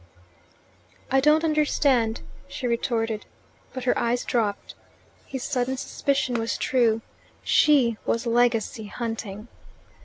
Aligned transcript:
"I 1.11 1.19
don't 1.19 1.43
understand," 1.43 2.21
she 2.47 2.65
retorted. 2.65 3.27
But 3.71 3.83
her 3.83 3.95
eyes 3.99 4.25
dropped. 4.25 4.73
His 5.27 5.43
sudden 5.43 5.77
suspicion 5.77 6.39
was 6.39 6.57
true: 6.57 7.01
she 7.43 7.97
was 8.03 8.25
legacy 8.25 8.85
hunting. 8.85 9.47